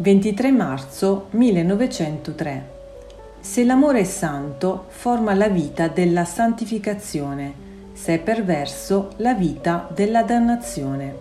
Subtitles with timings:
[0.00, 2.68] 23 marzo 1903.
[3.38, 7.52] Se l'amore è santo, forma la vita della santificazione,
[7.92, 11.14] se è perverso, la vita della dannazione.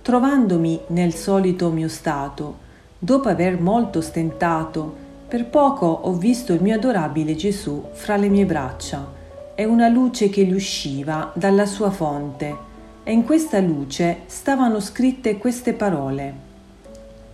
[0.00, 2.56] Trovandomi nel solito mio stato,
[2.98, 4.96] dopo aver molto stentato,
[5.28, 9.06] per poco ho visto il mio adorabile Gesù fra le mie braccia
[9.54, 12.56] e una luce che gli usciva dalla sua fonte,
[13.04, 16.43] e in questa luce stavano scritte queste parole.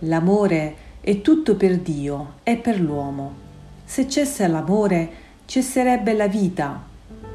[0.05, 3.33] L'amore è tutto per Dio e per l'uomo.
[3.85, 5.09] Se cessa l'amore,
[5.45, 6.81] cesserebbe la vita.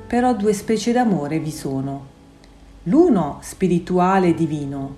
[0.09, 2.07] Però due specie d'amore vi sono.
[2.85, 4.95] L'uno spirituale e divino,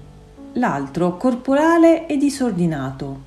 [0.55, 3.21] l'altro corporale e disordinato.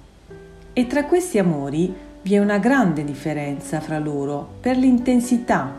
[0.73, 5.71] E tra questi amori vi è una grande differenza fra loro per l'intensità,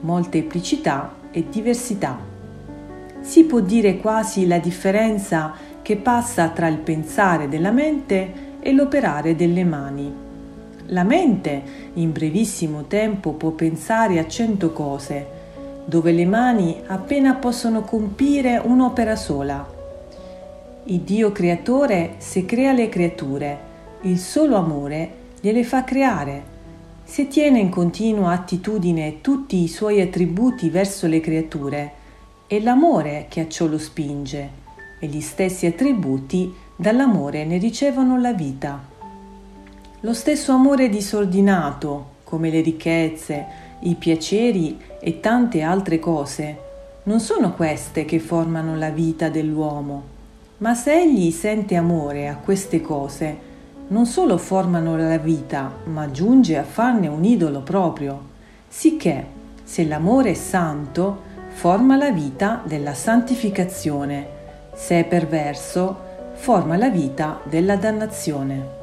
[0.00, 2.18] molteplicità e diversità.
[3.20, 5.54] Si può dire quasi la differenza
[5.90, 10.14] che passa tra il pensare della mente e l'operare delle mani.
[10.86, 11.62] La mente
[11.94, 15.26] in brevissimo tempo può pensare a cento cose,
[15.84, 19.68] dove le mani appena possono compire un'opera sola.
[20.84, 23.58] Il Dio creatore, se crea le creature,
[24.02, 26.42] il solo amore gliele fa creare.
[27.02, 31.92] Se tiene in continua attitudine tutti i suoi attributi verso le creature,
[32.46, 34.59] è l'amore che a ciò lo spinge
[35.00, 38.80] e gli stessi attributi dall'amore ne ricevono la vita.
[40.02, 43.46] Lo stesso amore disordinato, come le ricchezze,
[43.80, 46.58] i piaceri e tante altre cose,
[47.04, 50.02] non sono queste che formano la vita dell'uomo,
[50.58, 53.48] ma se egli sente amore a queste cose,
[53.88, 58.28] non solo formano la vita, ma giunge a farne un idolo proprio,
[58.68, 59.26] sicché
[59.64, 64.38] se l'amore è santo, forma la vita della santificazione,
[64.80, 65.94] se è perverso,
[66.32, 68.79] forma la vita della dannazione.